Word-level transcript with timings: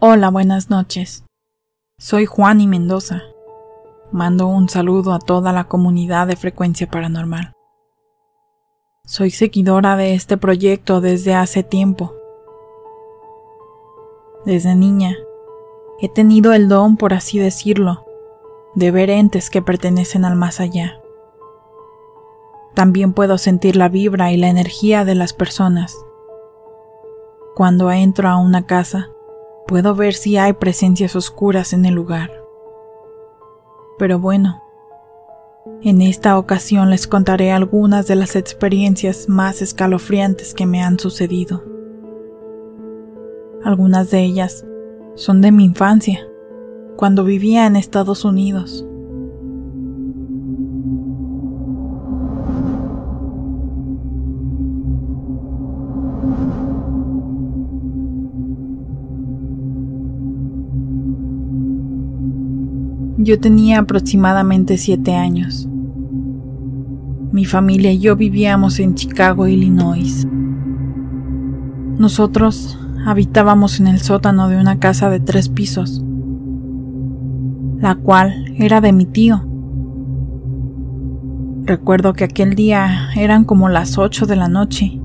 Hola, 0.00 0.30
buenas 0.30 0.70
noches. 0.70 1.24
Soy 1.98 2.24
Juan 2.24 2.62
y 2.62 2.66
Mendoza. 2.66 3.20
Mando 4.12 4.46
un 4.46 4.70
saludo 4.70 5.12
a 5.12 5.18
toda 5.18 5.52
la 5.52 5.64
comunidad 5.64 6.26
de 6.26 6.36
Frecuencia 6.36 6.90
Paranormal. 6.90 7.55
Soy 9.08 9.30
seguidora 9.30 9.94
de 9.96 10.14
este 10.14 10.36
proyecto 10.36 11.00
desde 11.00 11.32
hace 11.32 11.62
tiempo. 11.62 12.12
Desde 14.44 14.74
niña, 14.74 15.16
he 16.00 16.08
tenido 16.08 16.52
el 16.52 16.68
don, 16.68 16.96
por 16.96 17.14
así 17.14 17.38
decirlo, 17.38 18.04
de 18.74 18.90
ver 18.90 19.10
entes 19.10 19.48
que 19.48 19.62
pertenecen 19.62 20.24
al 20.24 20.34
más 20.34 20.58
allá. 20.58 21.00
También 22.74 23.12
puedo 23.12 23.38
sentir 23.38 23.76
la 23.76 23.88
vibra 23.88 24.32
y 24.32 24.38
la 24.38 24.48
energía 24.48 25.04
de 25.04 25.14
las 25.14 25.32
personas. 25.32 25.96
Cuando 27.54 27.92
entro 27.92 28.28
a 28.28 28.38
una 28.38 28.66
casa, 28.66 29.10
puedo 29.68 29.94
ver 29.94 30.14
si 30.14 30.36
hay 30.36 30.54
presencias 30.54 31.14
oscuras 31.14 31.72
en 31.72 31.84
el 31.84 31.94
lugar. 31.94 32.32
Pero 33.98 34.18
bueno, 34.18 34.64
en 35.82 36.02
esta 36.02 36.38
ocasión 36.38 36.90
les 36.90 37.06
contaré 37.06 37.52
algunas 37.52 38.06
de 38.06 38.16
las 38.16 38.36
experiencias 38.36 39.28
más 39.28 39.62
escalofriantes 39.62 40.54
que 40.54 40.66
me 40.66 40.82
han 40.82 40.98
sucedido. 40.98 41.62
Algunas 43.62 44.10
de 44.10 44.22
ellas 44.22 44.64
son 45.14 45.40
de 45.40 45.52
mi 45.52 45.64
infancia, 45.64 46.26
cuando 46.96 47.24
vivía 47.24 47.66
en 47.66 47.76
Estados 47.76 48.24
Unidos. 48.24 48.86
Yo 63.26 63.40
tenía 63.40 63.80
aproximadamente 63.80 64.78
siete 64.78 65.12
años. 65.12 65.68
Mi 67.32 67.44
familia 67.44 67.90
y 67.90 67.98
yo 67.98 68.14
vivíamos 68.14 68.78
en 68.78 68.94
Chicago, 68.94 69.48
Illinois. 69.48 70.28
Nosotros 71.98 72.78
habitábamos 73.04 73.80
en 73.80 73.88
el 73.88 73.98
sótano 73.98 74.48
de 74.48 74.58
una 74.58 74.78
casa 74.78 75.10
de 75.10 75.18
tres 75.18 75.48
pisos, 75.48 76.04
la 77.80 77.96
cual 77.96 78.54
era 78.58 78.80
de 78.80 78.92
mi 78.92 79.06
tío. 79.06 79.44
Recuerdo 81.64 82.12
que 82.12 82.22
aquel 82.22 82.54
día 82.54 83.08
eran 83.16 83.42
como 83.42 83.68
las 83.68 83.98
ocho 83.98 84.26
de 84.26 84.36
la 84.36 84.46
noche, 84.46 85.00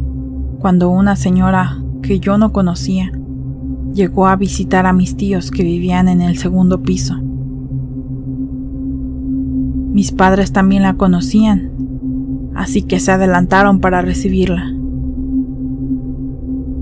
cuando 0.59 0.91
una 0.91 1.15
señora 1.15 1.81
que 2.03 2.19
yo 2.19 2.37
no 2.37 2.53
conocía 2.53 3.11
llegó 3.95 4.27
a 4.27 4.35
visitar 4.35 4.85
a 4.85 4.93
mis 4.93 5.17
tíos 5.17 5.49
que 5.49 5.63
vivían 5.63 6.07
en 6.07 6.21
el 6.21 6.37
segundo 6.37 6.83
piso. 6.83 7.19
Mis 9.91 10.11
padres 10.13 10.53
también 10.53 10.83
la 10.83 10.93
conocían, 10.93 11.69
así 12.55 12.81
que 12.81 12.99
se 12.99 13.11
adelantaron 13.11 13.79
para 13.79 14.01
recibirla. 14.01 14.71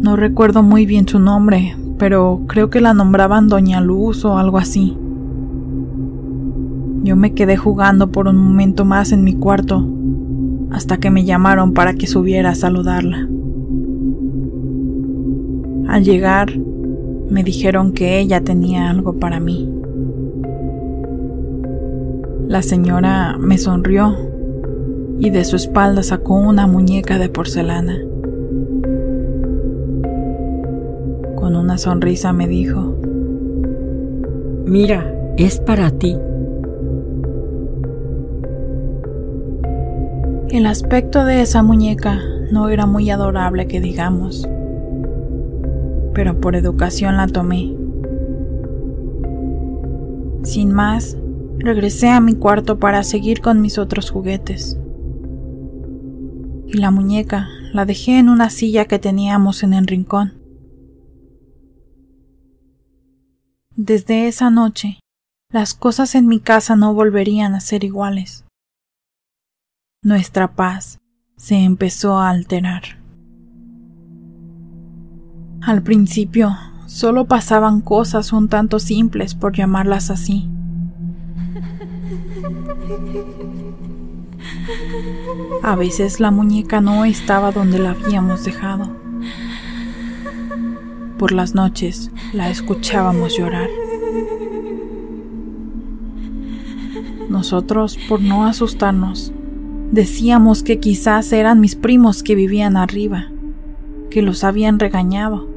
No 0.02 0.16
recuerdo 0.16 0.62
muy 0.62 0.86
bien 0.86 1.08
su 1.08 1.20
nombre, 1.20 1.75
pero 1.97 2.42
creo 2.47 2.70
que 2.70 2.81
la 2.81 2.94
nombraban 2.94 3.47
Doña 3.47 3.81
Luz 3.81 4.24
o 4.25 4.38
algo 4.38 4.59
así. 4.59 4.96
Yo 7.03 7.16
me 7.16 7.34
quedé 7.34 7.58
jugando 7.58 8.12
por 8.12 8.28
un 8.28 8.38
momento 8.38 8.86
más 8.86 9.12
en 9.12 9.24
mi 9.24 9.34
cuarto, 9.34 9.86
hasta 10.70 10.97
que 10.97 11.09
me 11.09 11.26
llamaron 11.26 11.74
para 11.74 11.96
que 11.96 12.06
subiera 12.06 12.52
a 12.52 12.56
saludarla. 12.56 13.28
Al 15.88 16.03
llegar, 16.03 16.56
me 17.30 17.44
dijeron 17.44 17.91
que 17.91 18.20
ella 18.20 18.41
tenía 18.41 18.90
algo 18.90 19.14
para 19.14 19.40
mí. 19.40 19.78
La 22.50 22.64
señora 22.64 23.38
me 23.38 23.60
sonrió 23.60 24.18
y 25.20 25.30
de 25.30 25.46
su 25.46 25.56
espalda 25.56 26.02
sacó 26.02 26.34
una 26.34 26.66
muñeca 26.66 27.20
de 27.20 27.30
porcelana. 27.30 28.00
Con 31.36 31.56
una 31.56 31.78
sonrisa 31.78 32.34
me 32.34 32.48
dijo, 32.48 32.96
Mira, 34.66 35.14
es 35.38 35.59
para 35.59 35.92
ti. 35.92 36.18
El 40.50 40.66
aspecto 40.66 41.26
de 41.26 41.42
esa 41.42 41.62
muñeca 41.62 42.20
no 42.52 42.70
era 42.70 42.88
muy 42.88 43.12
adorable 43.12 43.68
que 43.68 43.80
digamos, 43.80 44.50
pero 46.16 46.41
por 46.41 46.56
educación 46.56 47.16
la 47.16 47.28
tomé. 47.28 47.76
Sin 50.41 50.72
más, 50.73 51.16
regresé 51.59 52.09
a 52.09 52.20
mi 52.20 52.35
cuarto 52.35 52.79
para 52.79 53.03
seguir 53.03 53.41
con 53.41 53.61
mis 53.61 53.78
otros 53.78 54.09
juguetes. 54.09 54.78
Y 56.67 56.78
la 56.78 56.91
muñeca 56.91 57.47
la 57.73 57.85
dejé 57.85 58.17
en 58.17 58.29
una 58.29 58.50
silla 58.50 58.85
que 58.85 59.00
teníamos 59.00 59.64
en 59.64 59.73
el 59.73 59.88
rincón. 59.88 60.34
Desde 63.76 64.28
esa 64.28 64.50
noche, 64.50 65.00
las 65.52 65.73
cosas 65.73 66.16
en 66.16 66.28
mi 66.28 66.40
casa 66.40 66.76
no 66.76 66.94
volverían 66.94 67.56
a 67.56 67.59
ser 67.59 67.84
iguales. 67.84 68.46
Nuestra 70.03 70.56
paz 70.56 71.00
se 71.38 71.56
empezó 71.56 72.20
a 72.20 72.29
alterar. 72.29 72.84
Al 75.61 75.82
principio, 75.84 76.56
solo 76.85 77.26
pasaban 77.26 77.82
cosas 77.82 78.32
un 78.32 78.47
tanto 78.47 78.79
simples 78.79 79.35
por 79.35 79.56
llamarlas 79.56 80.09
así. 80.09 80.50
A 85.64 85.76
veces 85.76 86.20
la 86.20 86.32
muñeca 86.32 86.82
no 86.82 87.06
estaba 87.06 87.52
donde 87.52 87.80
la 87.80 87.91
habíamos 87.91 88.44
dejado. 88.44 88.90
Por 91.18 91.32
las 91.32 91.53
noches 91.53 92.12
la 92.34 92.50
escuchábamos 92.50 93.38
llorar. 93.38 93.70
Nosotros, 97.30 97.97
por 98.08 98.22
no 98.22 98.46
asustarnos, 98.46 99.32
decíamos 99.92 100.64
que 100.64 100.80
quizás 100.80 101.32
eran 101.32 101.59
mis 101.59 101.76
primos 101.76 102.24
que 102.24 102.35
vivían 102.35 102.78
arriba, 102.78 103.32
que 104.09 104.22
los 104.22 104.44
habían 104.44 104.80
regañado, 104.80 105.47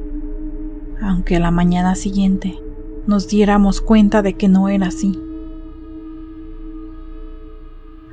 aunque 1.01 1.37
a 1.37 1.39
la 1.39 1.51
mañana 1.51 1.95
siguiente 1.95 2.59
nos 3.07 3.27
diéramos 3.27 3.81
cuenta 3.81 4.21
de 4.21 4.33
que 4.33 4.47
no 4.47 4.69
era 4.69 4.87
así. 4.87 5.22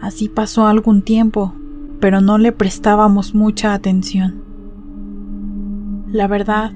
Así 0.01 0.29
pasó 0.29 0.67
algún 0.67 1.03
tiempo, 1.03 1.55
pero 2.01 2.21
no 2.21 2.39
le 2.39 2.53
prestábamos 2.53 3.35
mucha 3.35 3.75
atención. 3.75 4.43
La 6.09 6.27
verdad, 6.27 6.73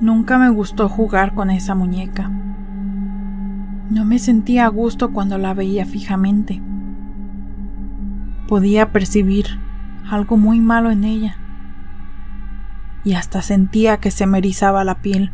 nunca 0.00 0.38
me 0.38 0.50
gustó 0.50 0.88
jugar 0.88 1.34
con 1.34 1.50
esa 1.50 1.74
muñeca. 1.74 2.28
No 3.90 4.04
me 4.04 4.18
sentía 4.18 4.66
a 4.66 4.68
gusto 4.68 5.12
cuando 5.12 5.38
la 5.38 5.54
veía 5.54 5.86
fijamente. 5.86 6.60
Podía 8.48 8.90
percibir 8.90 9.46
algo 10.10 10.36
muy 10.36 10.60
malo 10.60 10.90
en 10.90 11.04
ella 11.04 11.36
y 13.04 13.14
hasta 13.14 13.42
sentía 13.42 13.98
que 13.98 14.10
se 14.10 14.26
me 14.26 14.38
erizaba 14.38 14.84
la 14.84 15.00
piel. 15.00 15.32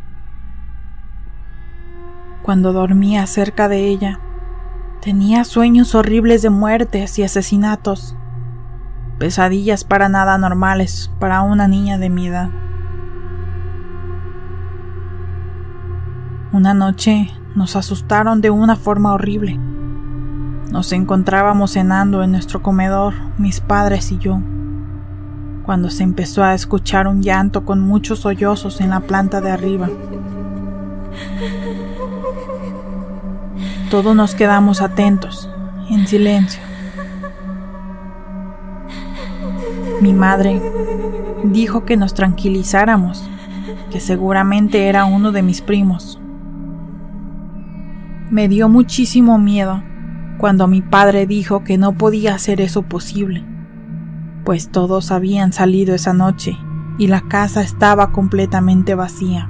Cuando 2.42 2.72
dormía 2.72 3.26
cerca 3.26 3.68
de 3.68 3.88
ella, 3.88 4.20
tenía 5.00 5.44
sueños 5.44 5.94
horribles 5.94 6.42
de 6.42 6.50
muertes 6.50 7.18
y 7.18 7.22
asesinatos, 7.22 8.16
pesadillas 9.18 9.84
para 9.84 10.08
nada 10.08 10.38
normales 10.38 11.10
para 11.18 11.42
una 11.42 11.68
niña 11.68 11.98
de 11.98 12.10
mi 12.10 12.28
edad. 12.28 12.50
Una 16.52 16.74
noche 16.74 17.30
nos 17.54 17.76
asustaron 17.76 18.40
de 18.40 18.50
una 18.50 18.76
forma 18.76 19.12
horrible. 19.12 19.58
Nos 20.72 20.92
encontrábamos 20.92 21.72
cenando 21.72 22.22
en 22.22 22.32
nuestro 22.32 22.62
comedor, 22.62 23.14
mis 23.38 23.60
padres 23.60 24.10
y 24.12 24.18
yo, 24.18 24.40
cuando 25.64 25.90
se 25.90 26.02
empezó 26.02 26.42
a 26.44 26.54
escuchar 26.54 27.06
un 27.06 27.22
llanto 27.22 27.64
con 27.64 27.80
muchos 27.80 28.20
sollozos 28.20 28.80
en 28.80 28.90
la 28.90 29.00
planta 29.00 29.40
de 29.40 29.50
arriba. 29.50 29.88
Todos 33.90 34.14
nos 34.14 34.34
quedamos 34.34 34.82
atentos, 34.82 35.50
en 35.88 36.06
silencio. 36.06 36.60
Mi 40.02 40.12
madre 40.12 40.60
dijo 41.42 41.86
que 41.86 41.96
nos 41.96 42.12
tranquilizáramos, 42.12 43.26
que 43.90 44.00
seguramente 44.00 44.88
era 44.88 45.06
uno 45.06 45.32
de 45.32 45.42
mis 45.42 45.62
primos. 45.62 46.20
Me 48.30 48.46
dio 48.46 48.68
muchísimo 48.68 49.38
miedo 49.38 49.82
cuando 50.36 50.68
mi 50.68 50.82
padre 50.82 51.26
dijo 51.26 51.64
que 51.64 51.78
no 51.78 51.92
podía 51.92 52.34
hacer 52.34 52.60
eso 52.60 52.82
posible, 52.82 53.42
pues 54.44 54.68
todos 54.68 55.10
habían 55.10 55.54
salido 55.54 55.94
esa 55.94 56.12
noche 56.12 56.58
y 56.98 57.06
la 57.06 57.22
casa 57.22 57.62
estaba 57.62 58.12
completamente 58.12 58.94
vacía. 58.94 59.48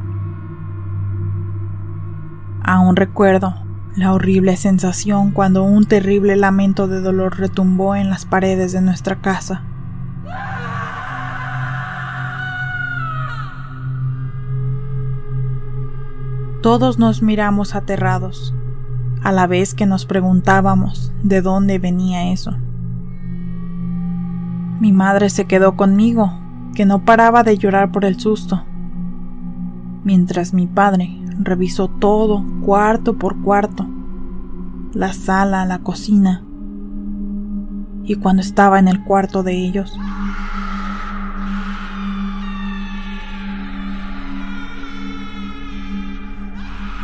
Aún 2.62 2.94
recuerdo 2.94 3.67
la 3.98 4.12
horrible 4.12 4.56
sensación 4.56 5.32
cuando 5.32 5.64
un 5.64 5.84
terrible 5.84 6.36
lamento 6.36 6.86
de 6.86 7.00
dolor 7.00 7.36
retumbó 7.36 7.96
en 7.96 8.10
las 8.10 8.26
paredes 8.26 8.70
de 8.72 8.80
nuestra 8.80 9.16
casa. 9.16 9.64
Todos 16.62 17.00
nos 17.00 17.22
miramos 17.22 17.74
aterrados, 17.74 18.54
a 19.24 19.32
la 19.32 19.48
vez 19.48 19.74
que 19.74 19.86
nos 19.86 20.06
preguntábamos 20.06 21.12
de 21.24 21.42
dónde 21.42 21.80
venía 21.80 22.30
eso. 22.30 22.56
Mi 24.80 24.92
madre 24.92 25.28
se 25.28 25.46
quedó 25.46 25.76
conmigo, 25.76 26.32
que 26.76 26.86
no 26.86 27.04
paraba 27.04 27.42
de 27.42 27.58
llorar 27.58 27.90
por 27.90 28.04
el 28.04 28.20
susto, 28.20 28.62
mientras 30.04 30.54
mi 30.54 30.68
padre 30.68 31.17
revisó 31.38 31.88
todo, 31.88 32.44
cuarto 32.64 33.16
por 33.16 33.40
cuarto, 33.40 33.86
la 34.92 35.12
sala, 35.12 35.64
la 35.64 35.78
cocina, 35.80 36.42
y 38.04 38.16
cuando 38.16 38.42
estaba 38.42 38.78
en 38.78 38.88
el 38.88 39.04
cuarto 39.04 39.42
de 39.42 39.52
ellos, 39.52 39.96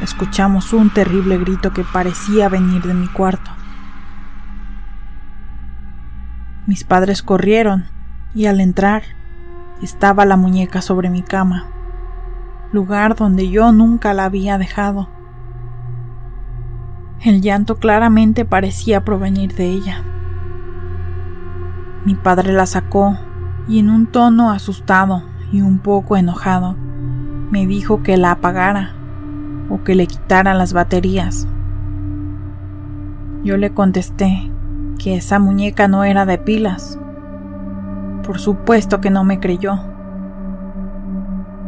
escuchamos 0.03 0.73
un 0.73 0.91
terrible 0.91 1.39
grito 1.39 1.73
que 1.73 1.85
parecía 1.85 2.49
venir 2.49 2.83
de 2.83 2.95
mi 2.95 3.07
cuarto. 3.07 3.51
Mis 6.67 6.85
padres 6.85 7.23
corrieron 7.23 7.85
y 8.35 8.47
al 8.47 8.61
entrar 8.61 9.03
estaba 9.83 10.25
la 10.25 10.37
muñeca 10.37 10.81
sobre 10.81 11.11
mi 11.11 11.23
cama 11.23 11.74
lugar 12.75 13.15
donde 13.15 13.49
yo 13.49 13.73
nunca 13.73 14.13
la 14.13 14.25
había 14.25 14.59
dejado. 14.59 15.09
El 17.23 17.41
llanto 17.41 17.77
claramente 17.77 18.45
parecía 18.45 19.05
provenir 19.05 19.55
de 19.55 19.71
ella. 19.71 20.03
Mi 22.05 22.17
padre 22.17 22.53
la 22.53 22.67
sacó 22.67 23.17
y 23.69 23.79
en 23.79 23.89
un 23.89 24.07
tono 24.07 24.51
asustado 24.51 25.23
y 25.53 25.63
un 25.63 25.79
poco 25.79 26.17
enojado 26.17 26.77
me 27.51 27.67
dijo 27.67 28.03
que 28.03 28.17
la 28.17 28.33
apagara 28.33 28.93
o 29.71 29.85
que 29.85 29.95
le 29.95 30.09
quitara 30.09 30.53
las 30.53 30.73
baterías. 30.73 31.47
Yo 33.45 33.57
le 33.57 33.73
contesté 33.73 34.51
que 34.99 35.15
esa 35.15 35.39
muñeca 35.39 35.87
no 35.87 36.03
era 36.03 36.27
de 36.27 36.39
pilas. 36.39 36.99
Por 38.25 38.41
supuesto 38.41 39.01
que 39.01 39.11
no 39.11 39.23
me 39.23 39.39
creyó 39.39 39.94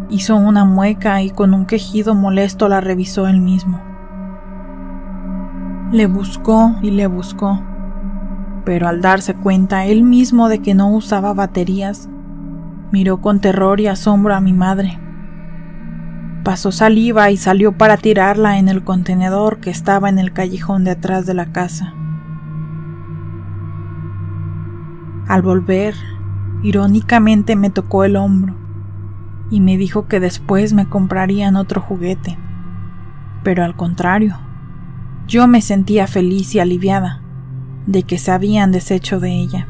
Hizo 0.09 0.37
una 0.37 0.65
mueca 0.65 1.21
y 1.23 1.31
con 1.31 1.53
un 1.53 1.67
quejido 1.67 2.15
molesto 2.15 2.69
la 2.69 2.81
revisó 2.81 3.27
él 3.27 3.41
mismo. 3.41 3.81
Le 5.91 6.07
buscó 6.07 6.77
y 6.81 6.93
le 6.93 7.09
buscó, 7.09 7.61
pero 8.65 8.87
al 8.87 9.01
darse 9.01 9.35
cuenta 9.35 9.85
él 9.85 10.05
mismo 10.05 10.49
de 10.49 10.61
que 10.61 10.75
no 10.75 10.93
usaba 10.93 11.35
baterías, 11.35 12.09
miró 12.93 13.21
con 13.21 13.41
terror 13.41 13.81
y 13.81 13.89
asombro 13.89 14.33
a 14.37 14.41
mi 14.41 14.53
madre. 14.53 14.97
Pasó 16.45 16.71
saliva 16.71 17.33
y 17.33 17.37
salió 17.37 17.77
para 17.77 17.97
tirarla 17.97 18.59
en 18.59 18.69
el 18.69 18.85
contenedor 18.85 19.59
que 19.59 19.71
estaba 19.71 20.09
en 20.09 20.21
el 20.21 20.33
callejón 20.33 20.85
de 20.85 20.93
atrás 20.93 21.27
de 21.27 21.35
la 21.35 21.47
casa. 21.51 21.95
Al 25.27 25.43
volver, 25.43 25.97
irónicamente 26.63 27.57
me 27.57 27.71
tocó 27.71 28.05
el 28.05 28.15
hombro 28.15 28.66
y 29.51 29.61
me 29.61 29.77
dijo 29.77 30.09
que 30.09 30.21
después 30.21 30.73
me 30.73 30.89
comprarían 30.89 31.57
otro 31.57 31.81
juguete. 31.81 32.39
Pero 33.43 33.65
al 33.65 33.77
contrario, 33.77 34.39
yo 35.27 35.47
me 35.47 35.61
sentía 35.61 36.07
feliz 36.07 36.55
y 36.55 36.61
aliviada 36.61 37.21
de 37.87 38.03
que 38.03 38.19
se 38.19 38.33
habían 38.33 38.73
deshecho 38.73 39.21
de 39.21 39.33
ella. 39.33 39.69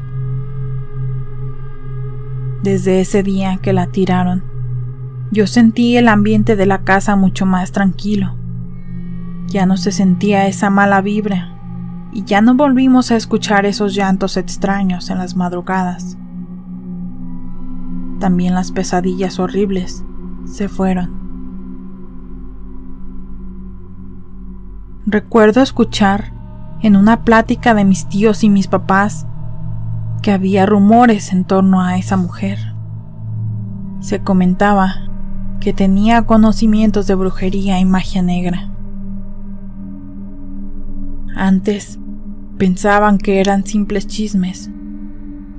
Desde 2.63 3.01
ese 3.01 3.21
día 3.23 3.59
que 3.61 3.73
la 3.73 3.87
tiraron, 3.87 4.43
yo 5.31 5.45
sentí 5.45 5.97
el 5.97 6.07
ambiente 6.07 6.55
de 6.55 6.65
la 6.65 6.83
casa 6.83 7.15
mucho 7.15 7.45
más 7.45 7.71
tranquilo. 7.71 8.35
Ya 9.47 9.65
no 9.65 9.77
se 9.77 9.91
sentía 9.91 10.47
esa 10.47 10.69
mala 10.69 11.01
vibra 11.01 11.53
y 12.11 12.23
ya 12.23 12.41
no 12.41 12.55
volvimos 12.55 13.11
a 13.11 13.15
escuchar 13.15 13.65
esos 13.65 13.93
llantos 13.93 14.37
extraños 14.37 15.09
en 15.09 15.19
las 15.19 15.35
madrugadas 15.35 16.17
también 18.19 18.53
las 18.53 18.71
pesadillas 18.71 19.39
horribles 19.39 20.03
se 20.45 20.69
fueron. 20.69 21.27
Recuerdo 25.05 25.61
escuchar 25.61 26.33
en 26.81 26.95
una 26.95 27.23
plática 27.23 27.73
de 27.73 27.85
mis 27.85 28.07
tíos 28.07 28.43
y 28.43 28.49
mis 28.49 28.67
papás 28.67 29.25
que 30.21 30.31
había 30.31 30.65
rumores 30.65 31.31
en 31.31 31.45
torno 31.45 31.81
a 31.81 31.97
esa 31.97 32.17
mujer. 32.17 32.59
Se 33.99 34.19
comentaba 34.19 35.07
que 35.59 35.73
tenía 35.73 36.25
conocimientos 36.25 37.07
de 37.07 37.15
brujería 37.15 37.79
y 37.79 37.85
magia 37.85 38.21
negra. 38.21 38.69
Antes 41.35 41.99
pensaban 42.57 43.17
que 43.17 43.39
eran 43.39 43.65
simples 43.65 44.07
chismes, 44.07 44.69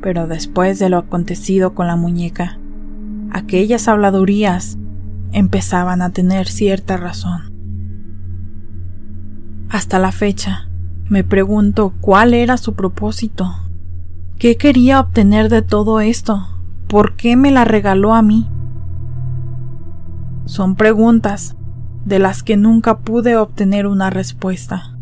pero 0.01 0.27
después 0.27 0.79
de 0.79 0.89
lo 0.89 0.99
acontecido 0.99 1.75
con 1.75 1.87
la 1.87 1.97
muñeca, 1.97 2.59
aquellas 3.31 3.89
habladurías 3.89 4.79
empezaban 5.33 6.03
a 6.03 6.11
tener 6.11 6.49
cierta 6.49 6.97
razón. 6.97 7.53
Hasta 9.69 9.99
la 9.99 10.13
fecha, 10.13 10.69
me 11.09 11.25
pregunto 11.25 11.93
cuál 12.01 12.35
era 12.35 12.57
su 12.57 12.75
propósito. 12.75 13.55
¿Qué 14.39 14.57
quería 14.57 15.01
obtener 15.01 15.49
de 15.49 15.63
todo 15.63 16.01
esto? 16.01 16.47
¿Por 16.87 17.17
qué 17.17 17.37
me 17.37 17.51
la 17.51 17.65
regaló 17.65 18.15
a 18.15 18.23
mí? 18.23 18.49
Son 20.45 20.77
preguntas 20.77 21.57
de 22.05 22.19
las 22.19 22.43
que 22.43 22.57
nunca 22.57 23.01
pude 23.01 23.37
obtener 23.37 23.87
una 23.87 24.09
respuesta. 24.09 24.97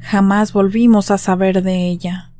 Jamás 0.00 0.52
volvimos 0.52 1.10
a 1.10 1.18
saber 1.18 1.62
de 1.62 1.88
ella. 1.88 2.32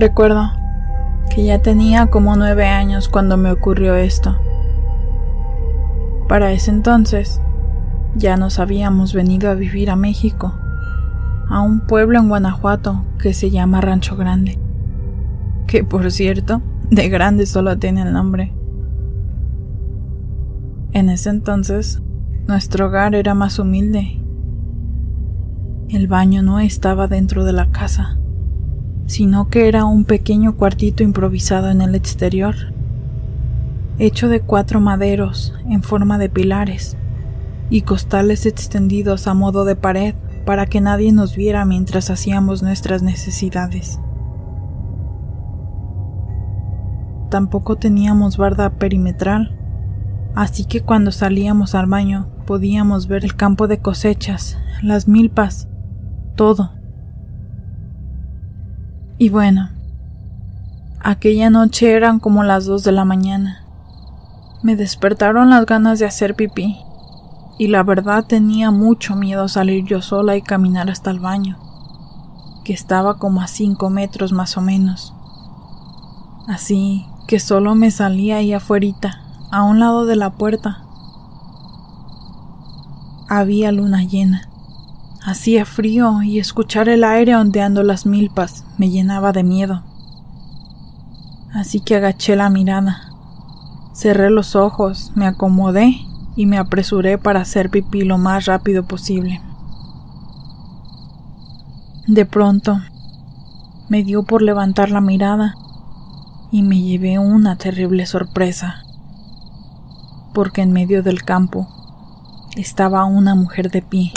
Recuerdo 0.00 0.52
que 1.28 1.44
ya 1.44 1.60
tenía 1.60 2.06
como 2.06 2.36
nueve 2.36 2.68
años 2.68 3.08
cuando 3.08 3.36
me 3.36 3.50
ocurrió 3.50 3.96
esto. 3.96 4.38
Para 6.28 6.52
ese 6.52 6.70
entonces, 6.70 7.40
ya 8.14 8.36
nos 8.36 8.60
habíamos 8.60 9.12
venido 9.12 9.50
a 9.50 9.54
vivir 9.54 9.90
a 9.90 9.96
México, 9.96 10.54
a 11.48 11.62
un 11.62 11.80
pueblo 11.80 12.20
en 12.20 12.28
Guanajuato 12.28 13.02
que 13.20 13.34
se 13.34 13.50
llama 13.50 13.80
Rancho 13.80 14.16
Grande, 14.16 14.56
que 15.66 15.82
por 15.82 16.12
cierto, 16.12 16.62
de 16.92 17.08
grande 17.08 17.44
solo 17.44 17.76
tiene 17.76 18.02
el 18.02 18.12
nombre. 18.12 18.54
En 20.92 21.08
ese 21.08 21.30
entonces, 21.30 22.00
nuestro 22.46 22.86
hogar 22.86 23.16
era 23.16 23.34
más 23.34 23.58
humilde. 23.58 24.22
El 25.88 26.06
baño 26.06 26.42
no 26.42 26.60
estaba 26.60 27.08
dentro 27.08 27.44
de 27.44 27.52
la 27.52 27.72
casa 27.72 28.17
sino 29.08 29.48
que 29.48 29.68
era 29.68 29.86
un 29.86 30.04
pequeño 30.04 30.54
cuartito 30.54 31.02
improvisado 31.02 31.70
en 31.70 31.80
el 31.80 31.94
exterior, 31.94 32.54
hecho 33.98 34.28
de 34.28 34.40
cuatro 34.40 34.80
maderos 34.80 35.54
en 35.66 35.82
forma 35.82 36.18
de 36.18 36.28
pilares 36.28 36.96
y 37.70 37.80
costales 37.82 38.44
extendidos 38.44 39.26
a 39.26 39.32
modo 39.32 39.64
de 39.64 39.76
pared 39.76 40.14
para 40.44 40.66
que 40.66 40.82
nadie 40.82 41.10
nos 41.12 41.34
viera 41.34 41.64
mientras 41.64 42.10
hacíamos 42.10 42.62
nuestras 42.62 43.02
necesidades. 43.02 43.98
Tampoco 47.30 47.76
teníamos 47.76 48.36
barda 48.36 48.74
perimetral, 48.74 49.56
así 50.34 50.66
que 50.66 50.82
cuando 50.82 51.12
salíamos 51.12 51.74
al 51.74 51.86
baño 51.86 52.28
podíamos 52.46 53.08
ver 53.08 53.24
el 53.24 53.34
campo 53.34 53.68
de 53.68 53.78
cosechas, 53.78 54.58
las 54.82 55.08
milpas, 55.08 55.66
todo. 56.36 56.77
Y 59.20 59.30
bueno, 59.30 59.70
aquella 61.00 61.50
noche 61.50 61.92
eran 61.92 62.20
como 62.20 62.44
las 62.44 62.66
dos 62.66 62.84
de 62.84 62.92
la 62.92 63.04
mañana. 63.04 63.64
Me 64.62 64.76
despertaron 64.76 65.50
las 65.50 65.66
ganas 65.66 65.98
de 65.98 66.06
hacer 66.06 66.36
pipí, 66.36 66.76
y 67.58 67.66
la 67.66 67.82
verdad 67.82 68.24
tenía 68.26 68.70
mucho 68.70 69.16
miedo 69.16 69.48
salir 69.48 69.84
yo 69.84 70.02
sola 70.02 70.36
y 70.36 70.42
caminar 70.42 70.88
hasta 70.88 71.10
el 71.10 71.18
baño, 71.18 71.58
que 72.64 72.72
estaba 72.72 73.18
como 73.18 73.40
a 73.40 73.48
cinco 73.48 73.90
metros 73.90 74.32
más 74.32 74.56
o 74.56 74.60
menos. 74.60 75.12
Así 76.46 77.04
que 77.26 77.40
solo 77.40 77.74
me 77.74 77.90
salía 77.90 78.36
ahí 78.36 78.52
afuera, 78.52 79.20
a 79.50 79.64
un 79.64 79.80
lado 79.80 80.06
de 80.06 80.14
la 80.14 80.30
puerta. 80.30 80.84
Había 83.28 83.72
luna 83.72 84.04
llena. 84.04 84.47
Hacía 85.24 85.64
frío 85.64 86.22
y 86.22 86.38
escuchar 86.38 86.88
el 86.88 87.02
aire 87.02 87.34
ondeando 87.34 87.82
las 87.82 88.06
milpas 88.06 88.64
me 88.78 88.88
llenaba 88.88 89.32
de 89.32 89.42
miedo. 89.42 89.82
Así 91.52 91.80
que 91.80 91.96
agaché 91.96 92.36
la 92.36 92.50
mirada, 92.50 93.10
cerré 93.94 94.30
los 94.30 94.54
ojos, 94.54 95.12
me 95.16 95.26
acomodé 95.26 95.96
y 96.36 96.46
me 96.46 96.56
apresuré 96.56 97.18
para 97.18 97.40
hacer 97.40 97.68
pipí 97.68 98.02
lo 98.02 98.16
más 98.16 98.46
rápido 98.46 98.84
posible. 98.84 99.42
De 102.06 102.24
pronto, 102.24 102.78
me 103.88 104.04
dio 104.04 104.22
por 104.22 104.40
levantar 104.40 104.90
la 104.90 105.00
mirada 105.00 105.54
y 106.52 106.62
me 106.62 106.80
llevé 106.80 107.18
una 107.18 107.56
terrible 107.56 108.06
sorpresa, 108.06 108.84
porque 110.32 110.62
en 110.62 110.72
medio 110.72 111.02
del 111.02 111.24
campo 111.24 111.66
estaba 112.56 113.04
una 113.04 113.34
mujer 113.34 113.70
de 113.70 113.82
pie. 113.82 114.12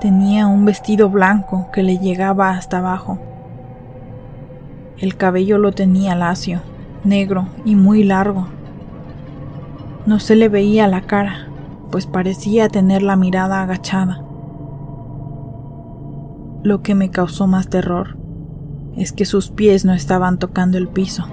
Tenía 0.00 0.46
un 0.46 0.66
vestido 0.66 1.08
blanco 1.08 1.70
que 1.72 1.82
le 1.82 1.96
llegaba 1.96 2.50
hasta 2.50 2.78
abajo. 2.78 3.18
El 4.98 5.16
cabello 5.16 5.56
lo 5.56 5.72
tenía 5.72 6.14
lacio, 6.14 6.60
negro 7.02 7.48
y 7.64 7.76
muy 7.76 8.04
largo. 8.04 8.46
No 10.04 10.20
se 10.20 10.36
le 10.36 10.50
veía 10.50 10.86
la 10.86 11.00
cara, 11.00 11.48
pues 11.90 12.06
parecía 12.06 12.68
tener 12.68 13.02
la 13.02 13.16
mirada 13.16 13.62
agachada. 13.62 14.22
Lo 16.62 16.82
que 16.82 16.94
me 16.94 17.10
causó 17.10 17.46
más 17.46 17.68
terror 17.68 18.18
es 18.96 19.12
que 19.12 19.24
sus 19.24 19.48
pies 19.48 19.86
no 19.86 19.94
estaban 19.94 20.38
tocando 20.38 20.76
el 20.76 20.88
piso. 20.88 21.26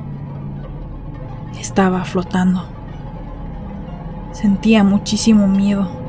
Estaba 1.60 2.06
flotando. 2.06 2.64
Sentía 4.32 4.86
muchísimo 4.86 5.48
miedo 5.48 6.03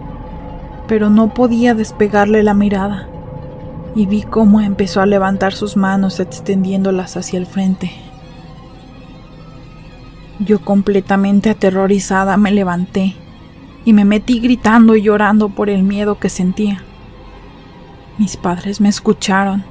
pero 0.86 1.10
no 1.10 1.32
podía 1.32 1.74
despegarle 1.74 2.42
la 2.42 2.54
mirada, 2.54 3.08
y 3.94 4.06
vi 4.06 4.22
cómo 4.22 4.60
empezó 4.60 5.00
a 5.00 5.06
levantar 5.06 5.52
sus 5.52 5.76
manos 5.76 6.20
extendiéndolas 6.20 7.16
hacia 7.16 7.38
el 7.38 7.46
frente. 7.46 7.92
Yo 10.40 10.60
completamente 10.60 11.50
aterrorizada 11.50 12.36
me 12.36 12.50
levanté 12.50 13.14
y 13.84 13.92
me 13.92 14.04
metí 14.04 14.40
gritando 14.40 14.96
y 14.96 15.02
llorando 15.02 15.48
por 15.48 15.70
el 15.70 15.84
miedo 15.84 16.18
que 16.18 16.28
sentía. 16.28 16.82
Mis 18.18 18.36
padres 18.36 18.80
me 18.80 18.88
escucharon 18.88 19.64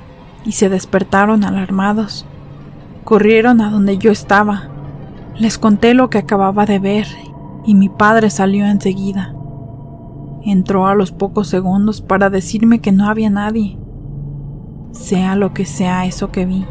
y 0.46 0.54
se 0.54 0.70
despertaron 0.70 1.44
alarmados. 1.44 2.26
Corrieron 3.04 3.60
a 3.62 3.70
donde 3.70 3.98
yo 3.98 4.12
estaba. 4.12 4.70
Les 5.38 5.58
conté 5.58 5.94
lo 5.94 6.10
que 6.10 6.20
acababa 6.20 6.66
de 6.66 6.80
ver 6.80 7.08
y 7.66 7.76
mi 7.76 7.90
padre 7.90 8.30
salió 8.30 8.66
enseguida. 8.66 9.34
Entró 10.46 10.88
a 10.88 10.96
los 10.96 11.12
pocos 11.12 11.48
segundos 11.48 12.02
para 12.02 12.30
decirme 12.30 12.80
que 12.80 12.92
no 12.92 13.08
había 13.08 13.30
nadie. 13.30 13.78
Sea 14.92 15.36
lo 15.36 15.54
que 15.54 15.66
sea 15.66 16.06
eso 16.06 16.32
que 16.32 16.46
vi, 16.46 16.66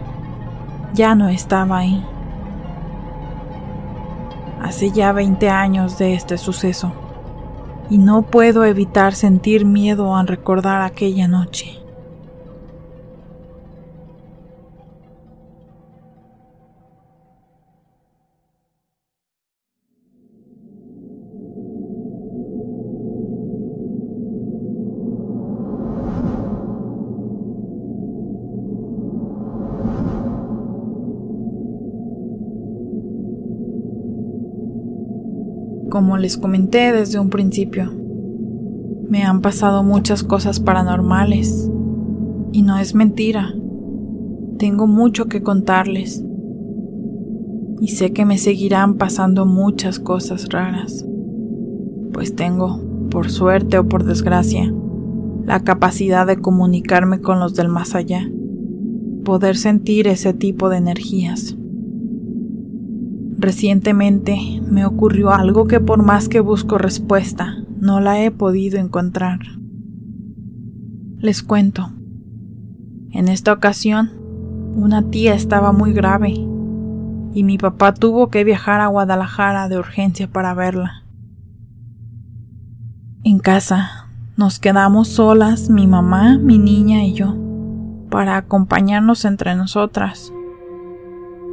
ya 0.95 1.15
no 1.15 1.29
estaba 1.29 1.79
ahí. 1.79 2.05
Hace 4.61 4.91
ya 4.91 5.13
20 5.13 5.49
años 5.49 5.99
de 5.99 6.15
este 6.15 6.39
suceso, 6.39 6.93
y 7.91 7.99
no 7.99 8.23
puedo 8.23 8.65
evitar 8.65 9.15
sentir 9.15 9.65
miedo 9.65 10.17
al 10.17 10.29
recordar 10.29 10.83
aquella 10.83 11.27
noche. 11.27 11.82
Como 36.13 36.21
les 36.21 36.37
comenté 36.37 36.93
desde 36.93 37.19
un 37.19 37.31
principio, 37.31 37.91
me 39.09 39.23
han 39.23 39.41
pasado 39.41 39.83
muchas 39.83 40.23
cosas 40.23 40.61
paranormales. 40.61 41.71
Y 42.53 42.61
no 42.61 42.77
es 42.77 42.95
mentira. 42.95 43.55
Tengo 44.59 44.87
mucho 44.87 45.25
que 45.29 45.43
contarles. 45.43 46.23
Y 47.81 47.89
sé 47.89 48.13
que 48.13 48.27
me 48.27 48.37
seguirán 48.37 48.99
pasando 48.99 49.47
muchas 49.47 49.99
cosas 49.99 50.51
raras. 50.51 51.07
Pues 52.13 52.37
tengo, 52.37 53.09
por 53.11 53.31
suerte 53.31 53.79
o 53.79 53.89
por 53.89 54.05
desgracia, 54.05 54.71
la 55.47 55.61
capacidad 55.61 56.27
de 56.27 56.37
comunicarme 56.37 57.23
con 57.23 57.41
los 57.41 57.55
del 57.55 57.69
más 57.71 57.95
allá. 57.95 58.31
Poder 59.25 59.57
sentir 59.57 60.09
ese 60.09 60.35
tipo 60.35 60.69
de 60.69 60.77
energías. 60.77 61.57
Recientemente 63.43 64.39
me 64.71 64.87
ocurrió 64.87 65.33
algo 65.33 65.67
que 65.67 65.81
por 65.81 66.05
más 66.05 66.29
que 66.29 66.39
busco 66.39 66.79
respuesta, 66.79 67.57
no 67.77 67.99
la 67.99 68.23
he 68.23 68.31
podido 68.31 68.79
encontrar. 68.79 69.41
Les 71.19 71.43
cuento. 71.43 71.91
En 73.11 73.27
esta 73.27 73.53
ocasión, 73.53 74.13
una 74.77 75.11
tía 75.11 75.35
estaba 75.35 75.73
muy 75.73 75.93
grave 75.93 76.35
y 77.35 77.43
mi 77.43 77.59
papá 77.59 77.93
tuvo 77.95 78.29
que 78.29 78.45
viajar 78.45 78.81
a 78.81 78.87
Guadalajara 78.87 79.69
de 79.69 79.77
urgencia 79.77 80.31
para 80.31 80.55
verla. 80.55 81.03
En 83.25 83.41
casa 83.41 84.07
nos 84.37 84.61
quedamos 84.61 85.09
solas, 85.09 85.69
mi 85.69 85.89
mamá, 85.89 86.39
mi 86.39 86.59
niña 86.59 87.03
y 87.03 87.15
yo, 87.15 87.35
para 88.09 88.37
acompañarnos 88.37 89.25
entre 89.25 89.57
nosotras 89.57 90.32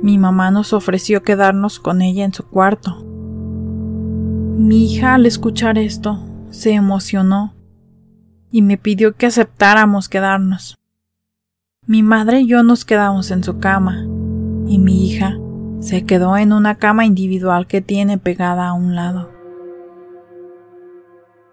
mi 0.01 0.17
mamá 0.17 0.51
nos 0.51 0.73
ofreció 0.73 1.23
quedarnos 1.23 1.79
con 1.79 2.01
ella 2.01 2.23
en 2.23 2.33
su 2.33 2.43
cuarto. 2.43 3.03
Mi 4.57 4.85
hija 4.85 5.15
al 5.15 5.25
escuchar 5.25 5.77
esto 5.77 6.19
se 6.51 6.73
emocionó 6.73 7.53
y 8.51 8.61
me 8.61 8.77
pidió 8.77 9.15
que 9.15 9.25
aceptáramos 9.25 10.09
quedarnos. 10.09 10.77
Mi 11.85 12.03
madre 12.03 12.41
y 12.41 12.47
yo 12.47 12.63
nos 12.63 12.85
quedamos 12.85 13.31
en 13.31 13.43
su 13.43 13.59
cama 13.59 14.05
y 14.67 14.79
mi 14.79 15.07
hija 15.07 15.37
se 15.79 16.05
quedó 16.05 16.37
en 16.37 16.53
una 16.53 16.75
cama 16.75 17.05
individual 17.05 17.67
que 17.67 17.81
tiene 17.81 18.17
pegada 18.17 18.67
a 18.67 18.73
un 18.73 18.95
lado. 18.95 19.31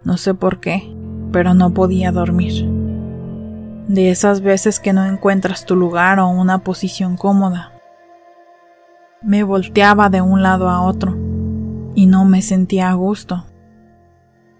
No 0.05 0.17
sé 0.17 0.35
por 0.35 0.61
qué, 0.61 0.95
pero 1.33 1.55
no 1.55 1.75
podía 1.75 2.13
dormir. 2.13 2.69
De 3.89 4.11
esas 4.11 4.41
veces 4.41 4.81
que 4.81 4.93
no 4.93 5.05
encuentras 5.05 5.65
tu 5.65 5.77
lugar 5.77 6.19
o 6.19 6.29
una 6.29 6.59
posición 6.59 7.17
cómoda. 7.17 7.76
Me 9.27 9.43
volteaba 9.43 10.09
de 10.09 10.23
un 10.23 10.45
lado 10.45 10.69
a 10.69 10.83
otro 10.83 11.17
y 11.97 12.07
no 12.07 12.25
me 12.25 12.43
sentía 12.43 12.91
a 12.91 12.95
gusto. 12.95 13.45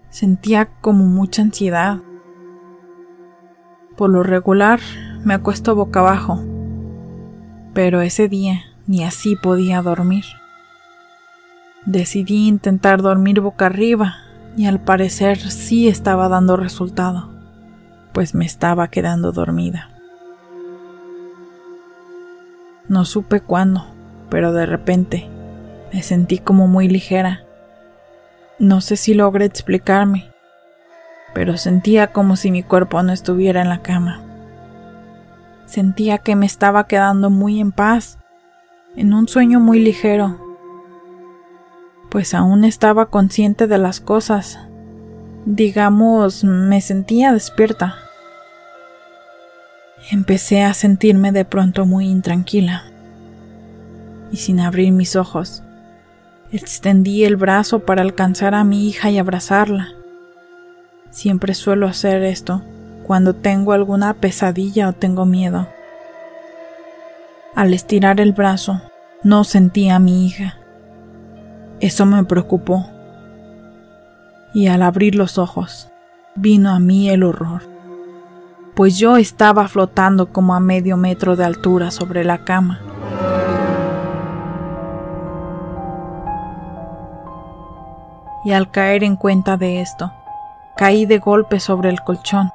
Sentía 0.09 0.65
como 0.81 1.05
mucha 1.05 1.41
ansiedad. 1.41 1.99
Por 3.95 4.09
lo 4.09 4.23
regular 4.23 4.81
me 5.23 5.35
acuesto 5.35 5.73
boca 5.73 6.01
abajo, 6.01 6.43
pero 7.73 8.01
ese 8.01 8.27
día 8.27 8.59
ni 8.87 9.05
así 9.05 9.37
podía 9.37 9.81
dormir. 9.81 10.25
Decidí 11.85 12.49
intentar 12.49 13.01
dormir 13.01 13.39
boca 13.39 13.67
arriba 13.67 14.15
y 14.57 14.65
al 14.65 14.81
parecer 14.81 15.37
sí 15.37 15.87
estaba 15.87 16.27
dando 16.27 16.57
resultado, 16.57 17.29
pues 18.11 18.35
me 18.35 18.43
estaba 18.43 18.89
quedando 18.89 19.31
dormida. 19.31 19.91
No 22.89 23.05
supe 23.05 23.39
cuándo, 23.39 23.96
pero 24.29 24.53
de 24.53 24.65
repente 24.65 25.29
me 25.93 26.03
sentí 26.03 26.39
como 26.39 26.67
muy 26.67 26.87
ligera. 26.87 27.43
No 28.59 28.81
sé 28.81 28.97
si 28.97 29.13
logré 29.13 29.45
explicarme, 29.45 30.31
pero 31.33 31.57
sentía 31.57 32.07
como 32.07 32.35
si 32.35 32.51
mi 32.51 32.63
cuerpo 32.63 33.01
no 33.03 33.13
estuviera 33.13 33.61
en 33.61 33.69
la 33.69 33.81
cama. 33.81 34.21
Sentía 35.65 36.17
que 36.17 36.35
me 36.35 36.45
estaba 36.45 36.87
quedando 36.87 37.29
muy 37.29 37.59
en 37.59 37.71
paz 37.71 38.17
en 38.95 39.13
un 39.13 39.27
sueño 39.27 39.59
muy 39.59 39.79
ligero, 39.79 40.39
pues 42.09 42.33
aún 42.33 42.63
estaba 42.63 43.07
consciente 43.07 43.67
de 43.67 43.77
las 43.77 43.99
cosas. 43.99 44.59
Digamos, 45.45 46.43
me 46.43 46.81
sentía 46.81 47.31
despierta. 47.31 47.95
Empecé 50.09 50.63
a 50.63 50.73
sentirme 50.73 51.31
de 51.31 51.45
pronto 51.45 51.85
muy 51.85 52.07
intranquila. 52.07 52.85
Y 54.31 54.37
sin 54.37 54.59
abrir 54.59 54.91
mis 54.91 55.15
ojos, 55.15 55.63
extendí 56.51 57.23
el 57.23 57.35
brazo 57.35 57.79
para 57.79 58.01
alcanzar 58.01 58.55
a 58.55 58.63
mi 58.63 58.87
hija 58.87 59.09
y 59.11 59.17
abrazarla. 59.17 59.89
Siempre 61.09 61.53
suelo 61.53 61.87
hacer 61.87 62.23
esto 62.23 62.61
cuando 63.03 63.33
tengo 63.33 63.71
alguna 63.71 64.13
pesadilla 64.13 64.89
o 64.89 64.93
tengo 64.93 65.25
miedo. 65.25 65.67
Al 67.55 67.73
estirar 67.73 68.19
el 68.19 68.33
brazo, 68.33 68.81
no 69.23 69.43
sentí 69.43 69.89
a 69.89 69.99
mi 69.99 70.25
hija. 70.27 70.57
Eso 71.79 72.05
me 72.05 72.23
preocupó. 72.23 72.85
Y 74.53 74.67
al 74.67 74.81
abrir 74.81 75.15
los 75.15 75.37
ojos, 75.37 75.89
vino 76.35 76.69
a 76.71 76.79
mí 76.79 77.09
el 77.09 77.23
horror, 77.23 77.63
pues 78.75 78.97
yo 78.97 79.17
estaba 79.17 79.67
flotando 79.67 80.31
como 80.31 80.53
a 80.53 80.59
medio 80.59 80.97
metro 80.97 81.35
de 81.35 81.45
altura 81.45 81.91
sobre 81.91 82.23
la 82.23 82.39
cama. 82.43 82.79
Y 88.47 88.53
al 88.53 88.71
caer 88.71 89.03
en 89.03 89.17
cuenta 89.17 89.57
de 89.57 89.81
esto, 89.81 90.13
caí 90.77 91.05
de 91.05 91.19
golpe 91.19 91.59
sobre 91.59 91.89
el 91.89 91.99
colchón. 91.99 92.53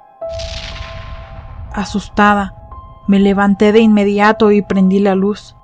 Asustada, 1.71 2.55
me 3.07 3.19
levanté 3.19 3.73
de 3.73 3.81
inmediato 3.81 4.53
y 4.53 4.63
prendí 4.63 5.01
la 5.01 5.15
luz. 5.15 5.55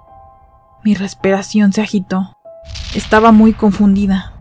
Mi 0.85 0.94
respiración 0.94 1.72
se 1.72 1.81
agitó. 1.81 2.37
Estaba 2.94 3.33
muy 3.33 3.55
confundida. 3.55 4.35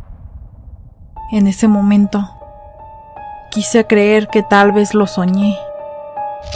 En 1.31 1.47
ese 1.47 1.69
momento 1.69 2.31
quise 3.49 3.87
creer 3.87 4.27
que 4.27 4.43
tal 4.43 4.73
vez 4.73 4.93
lo 4.93 5.07
soñé, 5.07 5.55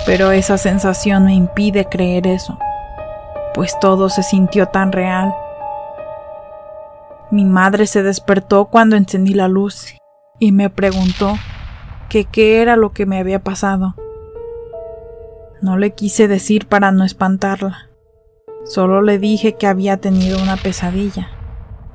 pero 0.06 0.34
esa 0.34 0.58
sensación 0.58 1.23
me 1.23 1.36
impide 1.36 1.86
creer 1.86 2.27
eso, 2.27 2.60
pues 3.53 3.79
todo 3.79 4.10
se 4.10 4.23
sintió 4.23 4.65
tan 4.65 4.91
real. 4.91 5.34
Mi 7.32 7.46
madre 7.46 7.88
se 7.88 8.04
despertó 8.04 8.65
cuando 8.65 8.98
encendí 8.98 9.34
la 9.34 9.48
luz 9.48 9.96
y 10.38 10.52
me 10.52 10.70
preguntó 10.70 11.36
que 12.10 12.26
qué 12.26 12.62
era 12.62 12.76
lo 12.76 12.91
que 12.91 13.06
me 13.06 13.20
había 13.20 13.41
pasado. 13.41 13.96
No 15.62 15.78
le 15.78 15.94
quise 15.94 16.28
decir 16.28 16.67
para 16.67 16.91
no 16.91 17.06
espantarla. 17.06 17.89
Solo 18.65 19.02
le 19.02 19.17
dije 19.17 19.54
que 19.54 19.65
había 19.65 19.98
tenido 19.98 20.41
una 20.41 20.58
pesadilla, 20.58 21.30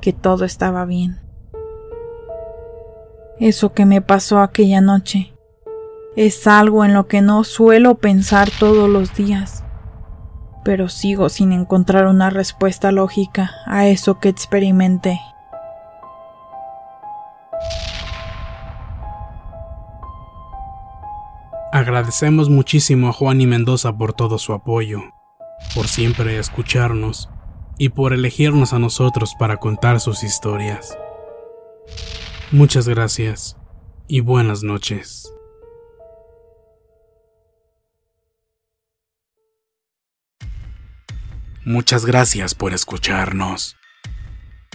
que 0.01 0.11
todo 0.11 0.43
estaba 0.43 0.85
bien. 0.85 1.19
Eso 3.39 3.73
que 3.73 3.85
me 3.85 4.01
pasó 4.01 4.39
aquella 4.39 4.81
noche 4.81 5.35
es 6.15 6.47
algo 6.47 6.83
en 6.83 6.95
lo 6.95 7.07
que 7.07 7.21
no 7.21 7.43
suelo 7.43 7.99
pensar 7.99 8.49
todos 8.59 8.89
los 8.89 9.13
días, 9.13 9.63
pero 10.65 10.89
sigo 10.89 11.29
sin 11.29 11.51
encontrar 11.51 12.07
una 12.07 12.31
respuesta 12.31 12.91
lógica 12.91 13.51
a 13.67 13.87
eso 13.87 14.19
que 14.19 14.29
experimenté. 14.29 15.19
Agradecemos 21.77 22.49
muchísimo 22.49 23.07
a 23.07 23.13
Juan 23.13 23.39
y 23.39 23.45
Mendoza 23.45 23.95
por 23.95 24.11
todo 24.11 24.39
su 24.39 24.51
apoyo, 24.51 25.03
por 25.75 25.87
siempre 25.87 26.39
escucharnos 26.39 27.29
y 27.77 27.89
por 27.89 28.13
elegirnos 28.13 28.73
a 28.73 28.79
nosotros 28.79 29.35
para 29.37 29.57
contar 29.57 29.99
sus 29.99 30.23
historias. 30.23 30.97
Muchas 32.51 32.87
gracias 32.87 33.57
y 34.07 34.21
buenas 34.21 34.63
noches. 34.63 35.31
Muchas 41.63 42.07
gracias 42.07 42.55
por 42.55 42.73
escucharnos. 42.73 43.75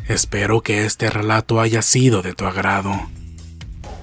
Espero 0.06 0.60
que 0.60 0.84
este 0.84 1.10
relato 1.10 1.58
haya 1.58 1.82
sido 1.82 2.22
de 2.22 2.32
tu 2.32 2.44
agrado 2.44 2.92